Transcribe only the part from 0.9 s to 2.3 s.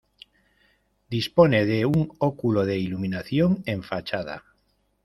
Dispone de un